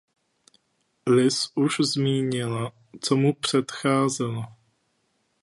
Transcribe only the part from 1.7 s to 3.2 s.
zmínila, co